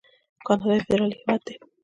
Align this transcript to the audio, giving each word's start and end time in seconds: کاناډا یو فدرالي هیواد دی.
کاناډا 0.45 0.73
یو 0.75 0.83
فدرالي 0.85 1.15
هیواد 1.17 1.41
دی. 1.45 1.55